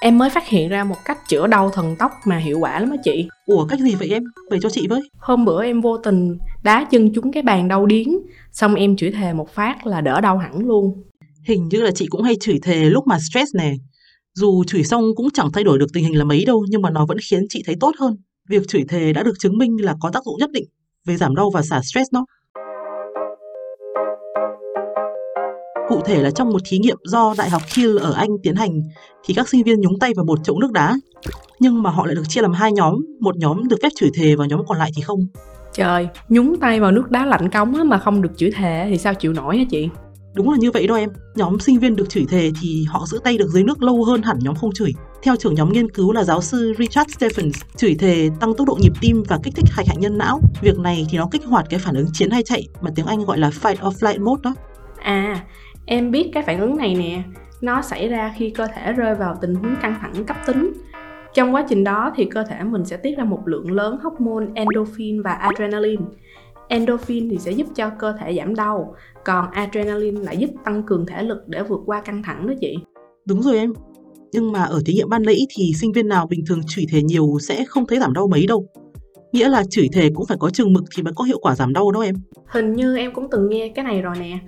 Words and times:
Em 0.00 0.18
mới 0.18 0.30
phát 0.30 0.48
hiện 0.48 0.68
ra 0.68 0.84
một 0.84 0.96
cách 1.04 1.28
chữa 1.28 1.46
đau 1.46 1.70
thần 1.70 1.96
tóc 1.98 2.12
mà 2.24 2.38
hiệu 2.38 2.58
quả 2.58 2.80
lắm 2.80 2.90
á 2.90 2.96
chị. 3.04 3.28
Ủa 3.46 3.66
cách 3.66 3.80
gì 3.80 3.94
vậy 3.94 4.08
em? 4.08 4.22
Bày 4.50 4.60
cho 4.62 4.70
chị 4.70 4.86
với. 4.88 5.00
Hôm 5.18 5.44
bữa 5.44 5.64
em 5.64 5.80
vô 5.80 5.98
tình 5.98 6.38
đá 6.62 6.86
chân 6.90 7.12
trúng 7.14 7.32
cái 7.32 7.42
bàn 7.42 7.68
đau 7.68 7.86
điếng, 7.86 8.18
xong 8.52 8.74
em 8.74 8.96
chửi 8.96 9.10
thề 9.10 9.32
một 9.32 9.54
phát 9.54 9.86
là 9.86 10.00
đỡ 10.00 10.20
đau 10.20 10.38
hẳn 10.38 10.66
luôn. 10.66 11.04
Hình 11.48 11.68
như 11.68 11.82
là 11.82 11.90
chị 11.90 12.06
cũng 12.10 12.22
hay 12.22 12.36
chửi 12.40 12.58
thề 12.62 12.90
lúc 12.90 13.06
mà 13.06 13.18
stress 13.30 13.54
nè. 13.56 13.74
Dù 14.34 14.64
chửi 14.64 14.84
xong 14.84 15.04
cũng 15.16 15.28
chẳng 15.34 15.52
thay 15.52 15.64
đổi 15.64 15.78
được 15.78 15.92
tình 15.92 16.04
hình 16.04 16.18
là 16.18 16.24
mấy 16.24 16.44
đâu, 16.44 16.64
nhưng 16.68 16.82
mà 16.82 16.90
nó 16.90 17.06
vẫn 17.06 17.18
khiến 17.30 17.46
chị 17.48 17.62
thấy 17.66 17.76
tốt 17.80 17.92
hơn. 17.98 18.16
Việc 18.48 18.68
chửi 18.68 18.84
thề 18.88 19.12
đã 19.12 19.22
được 19.22 19.34
chứng 19.38 19.58
minh 19.58 19.76
là 19.84 19.94
có 20.00 20.10
tác 20.10 20.24
dụng 20.24 20.38
nhất 20.38 20.50
định 20.52 20.64
về 21.06 21.16
giảm 21.16 21.34
đau 21.34 21.50
và 21.54 21.62
xả 21.62 21.80
stress 21.82 22.12
đó. 22.12 22.26
Cụ 25.88 26.00
thể 26.06 26.22
là 26.22 26.30
trong 26.30 26.50
một 26.50 26.62
thí 26.64 26.78
nghiệm 26.78 26.96
do 27.04 27.34
Đại 27.38 27.50
học 27.50 27.62
Kiel 27.74 27.98
ở 27.98 28.12
Anh 28.12 28.28
tiến 28.42 28.54
hành 28.54 28.82
thì 29.24 29.34
các 29.34 29.48
sinh 29.48 29.62
viên 29.62 29.80
nhúng 29.80 29.98
tay 29.98 30.12
vào 30.16 30.24
một 30.24 30.44
chậu 30.44 30.58
nước 30.58 30.72
đá. 30.72 30.94
Nhưng 31.60 31.82
mà 31.82 31.90
họ 31.90 32.06
lại 32.06 32.14
được 32.14 32.28
chia 32.28 32.42
làm 32.42 32.52
hai 32.52 32.72
nhóm, 32.72 32.94
một 33.20 33.36
nhóm 33.36 33.68
được 33.68 33.76
phép 33.82 33.88
chửi 33.96 34.10
thề 34.14 34.36
và 34.36 34.46
nhóm 34.46 34.60
còn 34.66 34.78
lại 34.78 34.90
thì 34.96 35.02
không. 35.02 35.20
Trời, 35.72 36.08
nhúng 36.28 36.60
tay 36.60 36.80
vào 36.80 36.92
nước 36.92 37.10
đá 37.10 37.26
lạnh 37.26 37.50
cống 37.50 37.88
mà 37.88 37.98
không 37.98 38.22
được 38.22 38.30
chửi 38.36 38.50
thề 38.54 38.86
thì 38.90 38.98
sao 38.98 39.14
chịu 39.14 39.32
nổi 39.32 39.58
hả 39.58 39.64
chị? 39.70 39.88
Đúng 40.34 40.50
là 40.50 40.56
như 40.60 40.70
vậy 40.70 40.86
đó 40.86 40.94
em. 40.94 41.10
Nhóm 41.34 41.60
sinh 41.60 41.78
viên 41.78 41.96
được 41.96 42.08
chửi 42.08 42.24
thề 42.28 42.50
thì 42.60 42.84
họ 42.88 43.04
giữ 43.06 43.18
tay 43.24 43.38
được 43.38 43.48
dưới 43.48 43.62
nước 43.62 43.82
lâu 43.82 44.04
hơn 44.04 44.22
hẳn 44.22 44.38
nhóm 44.40 44.54
không 44.54 44.70
chửi. 44.74 44.92
Theo 45.22 45.36
trưởng 45.36 45.54
nhóm 45.54 45.72
nghiên 45.72 45.90
cứu 45.90 46.12
là 46.12 46.24
giáo 46.24 46.42
sư 46.42 46.74
Richard 46.78 47.10
Stephens, 47.10 47.62
chửi 47.76 47.94
thề 47.94 48.30
tăng 48.40 48.54
tốc 48.54 48.66
độ 48.66 48.78
nhịp 48.80 48.92
tim 49.00 49.22
và 49.28 49.38
kích 49.42 49.54
thích 49.56 49.70
hạch 49.70 49.86
hạnh 49.88 50.00
nhân 50.00 50.18
não. 50.18 50.40
Việc 50.62 50.78
này 50.78 51.06
thì 51.10 51.18
nó 51.18 51.28
kích 51.30 51.44
hoạt 51.44 51.66
cái 51.70 51.80
phản 51.80 51.94
ứng 51.94 52.06
chiến 52.12 52.30
hay 52.30 52.42
chạy 52.42 52.68
mà 52.80 52.90
tiếng 52.94 53.06
Anh 53.06 53.24
gọi 53.24 53.38
là 53.38 53.50
fight 53.50 53.88
or 53.88 54.04
flight 54.04 54.24
mode 54.24 54.40
đó. 54.42 54.54
À, 55.02 55.44
em 55.88 56.10
biết 56.10 56.30
cái 56.34 56.42
phản 56.42 56.60
ứng 56.60 56.76
này 56.76 56.94
nè. 56.94 57.22
Nó 57.60 57.82
xảy 57.82 58.08
ra 58.08 58.34
khi 58.36 58.50
cơ 58.50 58.66
thể 58.74 58.92
rơi 58.92 59.14
vào 59.14 59.36
tình 59.40 59.54
huống 59.54 59.76
căng 59.82 59.94
thẳng 60.00 60.24
cấp 60.24 60.36
tính. 60.46 60.72
Trong 61.34 61.54
quá 61.54 61.66
trình 61.68 61.84
đó 61.84 62.12
thì 62.16 62.24
cơ 62.24 62.44
thể 62.48 62.62
mình 62.64 62.84
sẽ 62.84 62.96
tiết 62.96 63.18
ra 63.18 63.24
một 63.24 63.40
lượng 63.44 63.72
lớn 63.72 63.98
hormone 64.02 64.46
endorphin 64.54 65.22
và 65.22 65.32
adrenaline. 65.32 66.02
Endorphin 66.68 67.28
thì 67.28 67.38
sẽ 67.38 67.52
giúp 67.52 67.66
cho 67.74 67.90
cơ 67.98 68.12
thể 68.20 68.34
giảm 68.34 68.54
đau, 68.54 68.94
còn 69.24 69.50
adrenaline 69.50 70.20
lại 70.20 70.36
giúp 70.36 70.50
tăng 70.64 70.82
cường 70.82 71.06
thể 71.06 71.22
lực 71.22 71.38
để 71.46 71.62
vượt 71.62 71.80
qua 71.86 72.00
căng 72.00 72.22
thẳng 72.22 72.46
đó 72.46 72.54
chị. 72.60 72.74
Đúng 73.26 73.42
rồi 73.42 73.58
em. 73.58 73.72
Nhưng 74.32 74.52
mà 74.52 74.62
ở 74.62 74.80
thí 74.86 74.92
nghiệm 74.94 75.08
ban 75.08 75.22
nãy 75.22 75.38
thì 75.56 75.72
sinh 75.80 75.92
viên 75.92 76.08
nào 76.08 76.26
bình 76.26 76.40
thường 76.48 76.60
chửi 76.66 76.84
thề 76.92 77.02
nhiều 77.02 77.38
sẽ 77.40 77.64
không 77.68 77.86
thấy 77.86 77.98
giảm 77.98 78.12
đau 78.12 78.26
mấy 78.26 78.46
đâu. 78.46 78.66
Nghĩa 79.32 79.48
là 79.48 79.64
chửi 79.70 79.88
thề 79.92 80.10
cũng 80.14 80.26
phải 80.26 80.36
có 80.40 80.50
chừng 80.50 80.72
mực 80.72 80.84
thì 80.96 81.02
mới 81.02 81.12
có 81.16 81.24
hiệu 81.24 81.38
quả 81.42 81.54
giảm 81.54 81.72
đau 81.72 81.92
đó 81.92 82.00
em. 82.00 82.14
Hình 82.46 82.72
như 82.72 82.96
em 82.96 83.12
cũng 83.14 83.26
từng 83.30 83.48
nghe 83.48 83.72
cái 83.74 83.84
này 83.84 84.02
rồi 84.02 84.14
nè. 84.20 84.38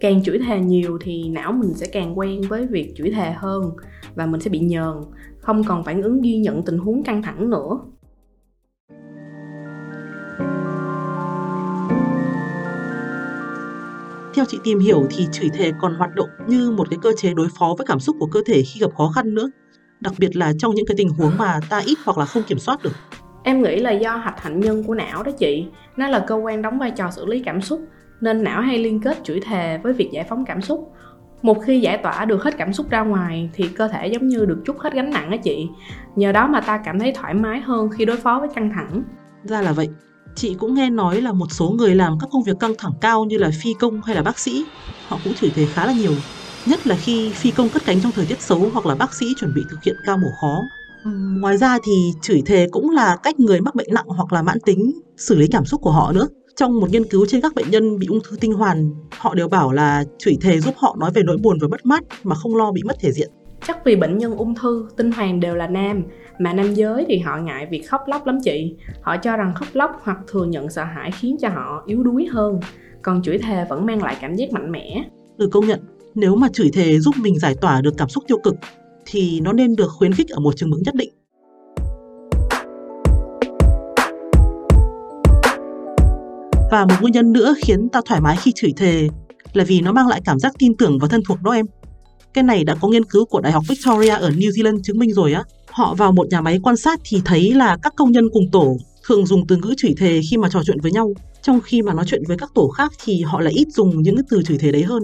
Càng 0.00 0.22
chửi 0.22 0.38
thề 0.38 0.60
nhiều 0.60 0.98
thì 1.00 1.28
não 1.28 1.52
mình 1.52 1.74
sẽ 1.74 1.86
càng 1.92 2.18
quen 2.18 2.40
với 2.48 2.66
việc 2.66 2.94
chửi 2.96 3.10
thề 3.10 3.30
hơn 3.30 3.70
và 4.14 4.26
mình 4.26 4.40
sẽ 4.40 4.50
bị 4.50 4.58
nhờn, 4.58 4.94
không 5.38 5.64
còn 5.64 5.84
phản 5.84 6.02
ứng 6.02 6.20
ghi 6.20 6.36
nhận 6.36 6.62
tình 6.62 6.78
huống 6.78 7.02
căng 7.02 7.22
thẳng 7.22 7.50
nữa. 7.50 7.80
Theo 14.34 14.44
chị 14.48 14.58
tìm 14.64 14.78
hiểu 14.78 15.06
thì 15.10 15.26
chửi 15.32 15.48
thề 15.48 15.72
còn 15.80 15.94
hoạt 15.94 16.14
động 16.14 16.28
như 16.46 16.70
một 16.70 16.90
cái 16.90 16.98
cơ 17.02 17.12
chế 17.16 17.34
đối 17.34 17.48
phó 17.58 17.74
với 17.78 17.86
cảm 17.86 18.00
xúc 18.00 18.16
của 18.20 18.26
cơ 18.26 18.40
thể 18.46 18.62
khi 18.62 18.80
gặp 18.80 18.90
khó 18.96 19.12
khăn 19.14 19.34
nữa. 19.34 19.50
Đặc 20.00 20.14
biệt 20.18 20.36
là 20.36 20.52
trong 20.58 20.74
những 20.74 20.86
cái 20.86 20.94
tình 20.98 21.08
huống 21.08 21.32
mà 21.38 21.60
ta 21.70 21.82
ít 21.86 21.98
hoặc 22.04 22.18
là 22.18 22.24
không 22.24 22.42
kiểm 22.42 22.58
soát 22.58 22.82
được. 22.82 22.92
Em 23.42 23.62
nghĩ 23.62 23.76
là 23.76 23.90
do 23.90 24.16
hạch 24.16 24.40
hạnh 24.40 24.60
nhân 24.60 24.84
của 24.84 24.94
não 24.94 25.22
đó 25.22 25.32
chị. 25.38 25.66
Nó 25.96 26.08
là 26.08 26.24
cơ 26.26 26.34
quan 26.34 26.62
đóng 26.62 26.78
vai 26.78 26.90
trò 26.90 27.10
xử 27.10 27.26
lý 27.26 27.42
cảm 27.42 27.60
xúc, 27.60 27.80
nên 28.20 28.44
não 28.44 28.62
hay 28.62 28.78
liên 28.78 29.00
kết 29.00 29.24
chửi 29.24 29.40
thề 29.40 29.78
với 29.78 29.92
việc 29.92 30.10
giải 30.12 30.26
phóng 30.28 30.44
cảm 30.44 30.62
xúc. 30.62 30.92
Một 31.42 31.62
khi 31.66 31.80
giải 31.80 31.98
tỏa 32.02 32.24
được 32.24 32.42
hết 32.44 32.58
cảm 32.58 32.72
xúc 32.72 32.90
ra 32.90 33.00
ngoài 33.00 33.50
thì 33.54 33.68
cơ 33.68 33.88
thể 33.88 34.06
giống 34.06 34.28
như 34.28 34.44
được 34.44 34.62
chút 34.64 34.78
hết 34.78 34.92
gánh 34.92 35.10
nặng 35.10 35.30
á 35.30 35.36
chị. 35.36 35.68
Nhờ 36.16 36.32
đó 36.32 36.46
mà 36.46 36.60
ta 36.60 36.80
cảm 36.84 36.98
thấy 36.98 37.12
thoải 37.12 37.34
mái 37.34 37.60
hơn 37.60 37.88
khi 37.90 38.04
đối 38.04 38.16
phó 38.16 38.38
với 38.40 38.48
căng 38.54 38.70
thẳng. 38.74 39.02
Ra 39.44 39.62
là 39.62 39.72
vậy. 39.72 39.88
Chị 40.34 40.56
cũng 40.58 40.74
nghe 40.74 40.90
nói 40.90 41.20
là 41.20 41.32
một 41.32 41.46
số 41.50 41.70
người 41.70 41.94
làm 41.94 42.18
các 42.20 42.28
công 42.32 42.42
việc 42.42 42.56
căng 42.60 42.72
thẳng 42.78 42.92
cao 43.00 43.24
như 43.24 43.38
là 43.38 43.50
phi 43.62 43.74
công 43.80 44.02
hay 44.02 44.16
là 44.16 44.22
bác 44.22 44.38
sĩ, 44.38 44.64
họ 45.08 45.18
cũng 45.24 45.34
chửi 45.34 45.50
thề 45.50 45.66
khá 45.66 45.86
là 45.86 45.92
nhiều. 45.92 46.12
Nhất 46.66 46.86
là 46.86 46.96
khi 46.96 47.30
phi 47.30 47.50
công 47.50 47.68
cất 47.68 47.82
cánh 47.86 48.00
trong 48.00 48.12
thời 48.12 48.26
tiết 48.26 48.40
xấu 48.40 48.70
hoặc 48.72 48.86
là 48.86 48.94
bác 48.94 49.14
sĩ 49.14 49.26
chuẩn 49.40 49.54
bị 49.54 49.62
thực 49.70 49.82
hiện 49.82 49.96
ca 50.06 50.16
mổ 50.16 50.28
khó. 50.40 50.62
Ngoài 51.40 51.56
ra 51.56 51.78
thì 51.84 52.12
chửi 52.22 52.42
thề 52.46 52.66
cũng 52.70 52.90
là 52.90 53.16
cách 53.22 53.40
người 53.40 53.60
mắc 53.60 53.74
bệnh 53.74 53.94
nặng 53.94 54.06
hoặc 54.06 54.32
là 54.32 54.42
mãn 54.42 54.58
tính 54.66 54.92
xử 55.16 55.34
lý 55.34 55.46
cảm 55.52 55.64
xúc 55.64 55.80
của 55.80 55.90
họ 55.90 56.12
nữa. 56.12 56.28
Trong 56.56 56.80
một 56.80 56.90
nghiên 56.90 57.04
cứu 57.04 57.26
trên 57.26 57.40
các 57.40 57.54
bệnh 57.54 57.70
nhân 57.70 57.98
bị 57.98 58.06
ung 58.06 58.20
thư 58.28 58.36
tinh 58.40 58.52
hoàn, 58.52 58.90
họ 59.10 59.34
đều 59.34 59.48
bảo 59.48 59.72
là 59.72 60.04
chửi 60.18 60.36
thề 60.40 60.60
giúp 60.60 60.74
họ 60.76 60.96
nói 61.00 61.10
về 61.14 61.22
nỗi 61.22 61.36
buồn 61.36 61.58
và 61.60 61.68
mất 61.68 61.86
mát 61.86 62.04
mà 62.22 62.34
không 62.34 62.56
lo 62.56 62.72
bị 62.72 62.82
mất 62.84 62.96
thể 63.00 63.12
diện. 63.12 63.30
Chắc 63.66 63.84
vì 63.84 63.96
bệnh 63.96 64.18
nhân 64.18 64.36
ung 64.36 64.54
thư, 64.54 64.88
tinh 64.96 65.12
hoàn 65.12 65.40
đều 65.40 65.54
là 65.54 65.66
nam, 65.66 66.02
mà 66.38 66.52
nam 66.52 66.74
giới 66.74 67.04
thì 67.08 67.18
họ 67.18 67.38
ngại 67.38 67.66
việc 67.70 67.82
khóc 67.88 68.00
lóc 68.06 68.26
lắm 68.26 68.38
chị. 68.44 68.74
Họ 69.00 69.16
cho 69.16 69.36
rằng 69.36 69.52
khóc 69.54 69.68
lóc 69.72 69.90
hoặc 70.02 70.18
thừa 70.28 70.44
nhận 70.44 70.70
sợ 70.70 70.84
hãi 70.84 71.10
khiến 71.10 71.36
cho 71.40 71.48
họ 71.48 71.84
yếu 71.86 72.02
đuối 72.02 72.26
hơn. 72.30 72.60
Còn 73.02 73.22
chửi 73.22 73.38
thề 73.38 73.64
vẫn 73.70 73.86
mang 73.86 74.02
lại 74.02 74.16
cảm 74.20 74.34
giác 74.34 74.52
mạnh 74.52 74.72
mẽ. 74.72 75.04
Được 75.38 75.48
công 75.52 75.66
nhận, 75.66 75.80
nếu 76.14 76.36
mà 76.36 76.48
chửi 76.52 76.70
thề 76.72 76.98
giúp 76.98 77.14
mình 77.20 77.38
giải 77.38 77.54
tỏa 77.60 77.80
được 77.80 77.94
cảm 77.96 78.08
xúc 78.08 78.24
tiêu 78.28 78.38
cực 78.44 78.54
thì 79.06 79.40
nó 79.40 79.52
nên 79.52 79.76
được 79.76 79.88
khuyến 79.88 80.12
khích 80.12 80.28
ở 80.28 80.40
một 80.40 80.56
chừng 80.56 80.70
mực 80.70 80.80
nhất 80.84 80.94
định. 80.94 81.10
Và 86.70 86.84
một 86.84 86.94
nguyên 87.00 87.12
nhân 87.12 87.32
nữa 87.32 87.54
khiến 87.64 87.88
ta 87.88 88.00
thoải 88.06 88.20
mái 88.20 88.36
khi 88.36 88.52
chửi 88.54 88.72
thề 88.76 89.08
là 89.52 89.64
vì 89.64 89.80
nó 89.80 89.92
mang 89.92 90.08
lại 90.08 90.20
cảm 90.24 90.38
giác 90.38 90.52
tin 90.58 90.76
tưởng 90.76 90.98
và 90.98 91.08
thân 91.08 91.22
thuộc 91.28 91.42
đó 91.42 91.52
em. 91.52 91.66
Cái 92.34 92.44
này 92.44 92.64
đã 92.64 92.74
có 92.80 92.88
nghiên 92.88 93.04
cứu 93.04 93.24
của 93.24 93.40
Đại 93.40 93.52
học 93.52 93.64
Victoria 93.68 94.10
ở 94.10 94.30
New 94.30 94.50
Zealand 94.50 94.82
chứng 94.82 94.98
minh 94.98 95.12
rồi 95.12 95.32
á. 95.32 95.42
Họ 95.70 95.94
vào 95.94 96.12
một 96.12 96.26
nhà 96.30 96.40
máy 96.40 96.60
quan 96.62 96.76
sát 96.76 97.00
thì 97.04 97.22
thấy 97.24 97.54
là 97.54 97.76
các 97.82 97.92
công 97.96 98.12
nhân 98.12 98.28
cùng 98.32 98.44
tổ 98.52 98.76
thường 99.06 99.26
dùng 99.26 99.46
từ 99.46 99.56
ngữ 99.56 99.74
chửi 99.76 99.94
thề 99.98 100.20
khi 100.30 100.36
mà 100.36 100.48
trò 100.48 100.62
chuyện 100.66 100.80
với 100.80 100.92
nhau, 100.92 101.12
trong 101.42 101.60
khi 101.60 101.82
mà 101.82 101.94
nói 101.94 102.04
chuyện 102.08 102.22
với 102.28 102.36
các 102.36 102.50
tổ 102.54 102.68
khác 102.68 102.92
thì 103.04 103.22
họ 103.22 103.40
lại 103.40 103.52
ít 103.52 103.68
dùng 103.68 104.02
những 104.02 104.16
từ 104.30 104.42
chửi 104.42 104.58
thề 104.58 104.72
đấy 104.72 104.82
hơn. 104.82 105.02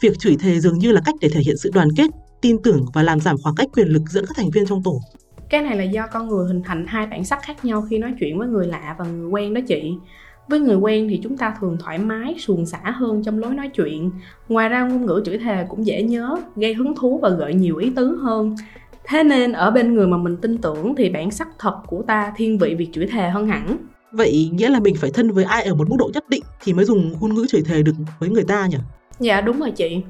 Việc 0.00 0.18
chửi 0.18 0.36
thề 0.36 0.60
dường 0.60 0.78
như 0.78 0.92
là 0.92 1.00
cách 1.04 1.14
để 1.20 1.28
thể 1.28 1.40
hiện 1.40 1.56
sự 1.56 1.70
đoàn 1.74 1.88
kết, 1.96 2.10
tin 2.40 2.62
tưởng 2.62 2.84
và 2.94 3.02
làm 3.02 3.20
giảm 3.20 3.36
khoảng 3.42 3.54
cách 3.54 3.68
quyền 3.76 3.88
lực 3.88 4.02
giữa 4.10 4.20
các 4.20 4.36
thành 4.36 4.50
viên 4.50 4.66
trong 4.66 4.82
tổ. 4.82 5.00
Cái 5.50 5.62
này 5.62 5.76
là 5.76 5.84
do 5.84 6.06
con 6.12 6.28
người 6.28 6.48
hình 6.48 6.62
thành 6.64 6.86
hai 6.88 7.06
bản 7.06 7.24
sắc 7.24 7.42
khác 7.42 7.64
nhau 7.64 7.86
khi 7.90 7.98
nói 7.98 8.14
chuyện 8.20 8.38
với 8.38 8.48
người 8.48 8.66
lạ 8.66 8.96
và 8.98 9.04
người 9.04 9.30
quen 9.30 9.54
đó 9.54 9.60
chị. 9.68 9.92
Với 10.50 10.60
người 10.60 10.76
quen 10.76 11.06
thì 11.10 11.20
chúng 11.22 11.36
ta 11.36 11.54
thường 11.60 11.76
thoải 11.80 11.98
mái, 11.98 12.34
suồng 12.38 12.66
xả 12.66 12.90
hơn 12.90 13.22
trong 13.22 13.38
lối 13.38 13.54
nói 13.54 13.68
chuyện. 13.68 14.10
Ngoài 14.48 14.68
ra 14.68 14.82
ngôn 14.82 15.06
ngữ 15.06 15.22
chửi 15.26 15.38
thề 15.38 15.64
cũng 15.68 15.86
dễ 15.86 16.02
nhớ, 16.02 16.36
gây 16.56 16.74
hứng 16.74 16.94
thú 16.94 17.18
và 17.22 17.28
gợi 17.28 17.54
nhiều 17.54 17.76
ý 17.76 17.90
tứ 17.96 18.18
hơn. 18.22 18.56
Thế 19.04 19.24
nên 19.24 19.52
ở 19.52 19.70
bên 19.70 19.94
người 19.94 20.06
mà 20.06 20.16
mình 20.16 20.36
tin 20.36 20.58
tưởng 20.58 20.94
thì 20.96 21.10
bản 21.10 21.30
sắc 21.30 21.48
thật 21.58 21.74
của 21.86 22.02
ta 22.02 22.32
thiên 22.36 22.58
vị 22.58 22.74
việc 22.74 22.88
chửi 22.92 23.06
thề 23.06 23.30
hơn 23.30 23.46
hẳn. 23.46 23.76
Vậy 24.12 24.50
nghĩa 24.52 24.68
là 24.68 24.80
mình 24.80 24.94
phải 24.98 25.10
thân 25.10 25.30
với 25.30 25.44
ai 25.44 25.62
ở 25.62 25.74
một 25.74 25.88
mức 25.90 25.96
độ 25.98 26.10
nhất 26.14 26.28
định 26.28 26.42
thì 26.64 26.72
mới 26.72 26.84
dùng 26.84 27.12
ngôn 27.20 27.34
ngữ 27.34 27.46
chửi 27.48 27.62
thề 27.62 27.82
được 27.82 27.92
với 28.18 28.28
người 28.28 28.44
ta 28.44 28.66
nhỉ? 28.66 28.78
Dạ 29.20 29.40
đúng 29.40 29.60
rồi 29.60 29.70
chị. 29.70 30.02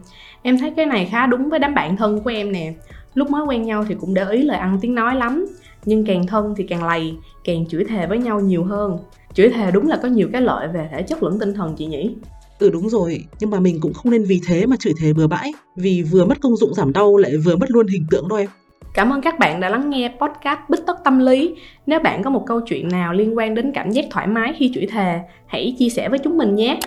Em 0.42 0.58
thấy 0.58 0.70
cái 0.76 0.86
này 0.86 1.08
khá 1.10 1.26
đúng 1.26 1.50
với 1.50 1.58
đám 1.58 1.74
bạn 1.74 1.96
thân 1.96 2.20
của 2.20 2.30
em 2.30 2.52
nè. 2.52 2.74
Lúc 3.14 3.30
mới 3.30 3.44
quen 3.44 3.62
nhau 3.62 3.84
thì 3.88 3.94
cũng 4.00 4.14
để 4.14 4.24
ý 4.30 4.42
lời 4.42 4.58
ăn 4.58 4.78
tiếng 4.80 4.94
nói 4.94 5.16
lắm. 5.16 5.46
Nhưng 5.84 6.04
càng 6.04 6.26
thân 6.26 6.54
thì 6.56 6.64
càng 6.64 6.84
lầy, 6.84 7.14
càng 7.44 7.66
chửi 7.66 7.84
thề 7.84 8.06
với 8.06 8.18
nhau 8.18 8.40
nhiều 8.40 8.64
hơn. 8.64 8.98
Chửi 9.34 9.48
thề 9.48 9.70
đúng 9.70 9.88
là 9.88 9.98
có 10.02 10.08
nhiều 10.08 10.28
cái 10.32 10.42
lợi 10.42 10.68
về 10.68 10.88
thể 10.92 11.02
chất 11.02 11.22
lẫn 11.22 11.38
tinh 11.38 11.54
thần 11.54 11.74
chị 11.76 11.86
nhỉ? 11.86 12.14
Ừ 12.58 12.70
đúng 12.70 12.88
rồi, 12.88 13.24
nhưng 13.40 13.50
mà 13.50 13.60
mình 13.60 13.78
cũng 13.80 13.92
không 13.92 14.12
nên 14.12 14.24
vì 14.24 14.40
thế 14.46 14.66
mà 14.66 14.76
chửi 14.76 14.92
thề 15.00 15.12
bừa 15.12 15.26
bãi, 15.26 15.52
vì 15.76 16.02
vừa 16.02 16.24
mất 16.24 16.40
công 16.40 16.56
dụng 16.56 16.74
giảm 16.74 16.92
đau 16.92 17.16
lại 17.16 17.32
vừa 17.44 17.56
mất 17.56 17.70
luôn 17.70 17.86
hình 17.86 18.06
tượng 18.10 18.28
đâu 18.28 18.38
em. 18.38 18.48
Cảm 18.94 19.12
ơn 19.12 19.20
các 19.20 19.38
bạn 19.38 19.60
đã 19.60 19.68
lắng 19.68 19.90
nghe 19.90 20.08
podcast 20.20 20.60
Bích 20.68 20.86
Tất 20.86 20.96
Tâm 21.04 21.18
Lý. 21.18 21.54
Nếu 21.86 22.00
bạn 22.00 22.22
có 22.22 22.30
một 22.30 22.44
câu 22.46 22.60
chuyện 22.60 22.88
nào 22.88 23.12
liên 23.12 23.38
quan 23.38 23.54
đến 23.54 23.72
cảm 23.74 23.90
giác 23.90 24.04
thoải 24.10 24.26
mái 24.26 24.54
khi 24.58 24.70
chửi 24.74 24.86
thề, 24.86 25.20
hãy 25.46 25.76
chia 25.78 25.88
sẻ 25.88 26.08
với 26.08 26.18
chúng 26.18 26.38
mình 26.38 26.54
nhé. 26.54 26.78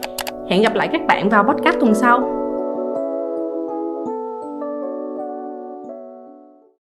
Hẹn 0.50 0.62
gặp 0.62 0.76
lại 0.76 0.90
các 0.92 1.02
bạn 1.08 1.30
vào 1.30 1.44
podcast 1.44 1.80
tuần 1.80 1.96
sau. 1.96 2.43